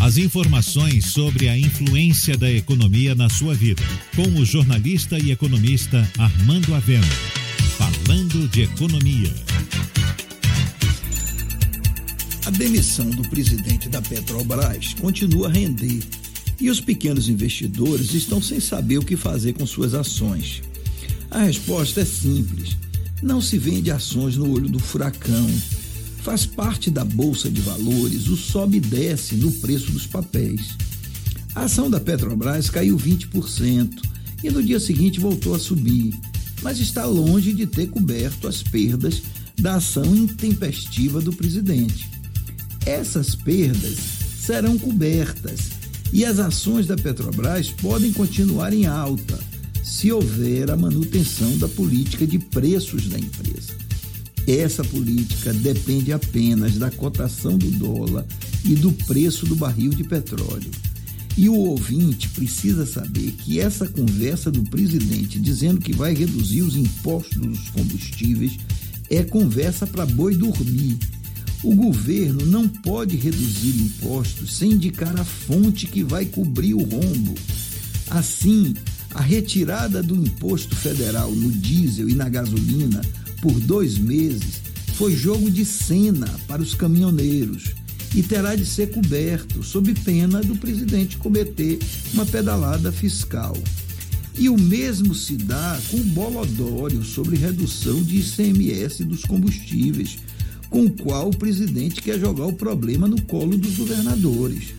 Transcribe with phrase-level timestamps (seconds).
[0.00, 3.82] As informações sobre a influência da economia na sua vida,
[4.16, 7.06] com o jornalista e economista Armando Avena.
[7.76, 9.30] Falando de economia.
[12.46, 16.02] A demissão do presidente da Petrobras continua a render
[16.58, 20.62] e os pequenos investidores estão sem saber o que fazer com suas ações.
[21.30, 22.74] A resposta é simples:
[23.22, 25.46] não se vende ações no olho do furacão
[26.30, 30.76] Faz parte da bolsa de valores o sobe e desce no preço dos papéis.
[31.56, 34.00] A ação da Petrobras caiu 20%
[34.40, 36.14] e no dia seguinte voltou a subir,
[36.62, 39.20] mas está longe de ter coberto as perdas
[39.60, 42.08] da ação intempestiva do presidente.
[42.86, 43.98] Essas perdas
[44.38, 45.70] serão cobertas
[46.12, 49.36] e as ações da Petrobras podem continuar em alta
[49.82, 53.89] se houver a manutenção da política de preços da empresa.
[54.46, 58.26] Essa política depende apenas da cotação do dólar
[58.64, 60.70] e do preço do barril de petróleo.
[61.36, 66.76] E o ouvinte precisa saber que essa conversa do presidente dizendo que vai reduzir os
[66.76, 68.58] impostos dos combustíveis
[69.08, 70.98] é conversa para boi dormir.
[71.62, 77.34] O governo não pode reduzir impostos sem indicar a fonte que vai cobrir o rombo.
[78.08, 78.74] Assim,
[79.14, 83.00] a retirada do imposto federal no diesel e na gasolina
[83.40, 84.60] por dois meses
[84.94, 87.74] foi jogo de cena para os caminhoneiros
[88.14, 91.78] e terá de ser coberto, sob pena do presidente cometer
[92.12, 93.56] uma pedalada fiscal.
[94.36, 100.18] E o mesmo se dá com o bolodório sobre redução de ICMS dos combustíveis,
[100.68, 104.74] com o qual o presidente quer jogar o problema no colo dos governadores.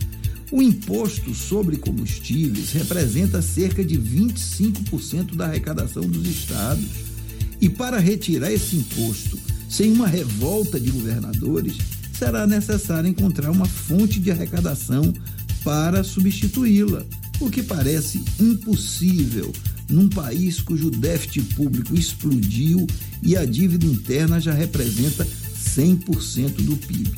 [0.50, 7.11] O imposto sobre combustíveis representa cerca de 25% da arrecadação dos estados
[7.62, 11.76] e para retirar esse imposto sem uma revolta de governadores,
[12.12, 15.14] será necessário encontrar uma fonte de arrecadação
[15.62, 17.06] para substituí-la,
[17.38, 19.52] o que parece impossível
[19.88, 22.84] num país cujo déficit público explodiu
[23.22, 27.12] e a dívida interna já representa 100% do PIB.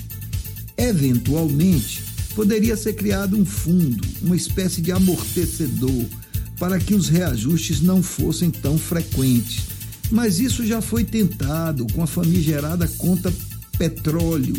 [0.77, 2.03] Eventualmente,
[2.35, 6.05] poderia ser criado um fundo, uma espécie de amortecedor,
[6.59, 9.74] para que os reajustes não fossem tão frequentes
[10.11, 13.33] mas isso já foi tentado com a famigerada conta
[13.79, 14.55] petróleo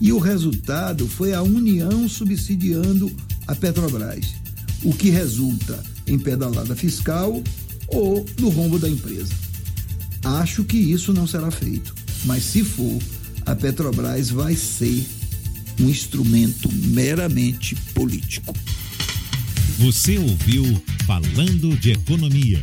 [0.00, 3.10] e o resultado foi a União subsidiando
[3.46, 4.34] a Petrobras,
[4.82, 7.42] o que resulta em pedalada fiscal
[7.88, 9.32] ou no rombo da empresa.
[10.22, 11.94] Acho que isso não será feito,
[12.24, 12.98] mas se for,
[13.46, 15.04] a Petrobras vai ser
[15.80, 18.54] um instrumento meramente político.
[19.78, 20.64] Você ouviu
[21.06, 22.62] Falando de Economia